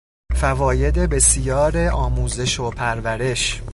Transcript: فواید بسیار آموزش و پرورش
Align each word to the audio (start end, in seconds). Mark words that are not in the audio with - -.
فواید 0.35 0.97
بسیار 0.99 1.87
آموزش 1.89 2.59
و 2.59 2.69
پرورش 2.69 3.61